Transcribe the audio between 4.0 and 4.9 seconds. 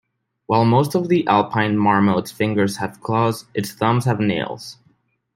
have nails.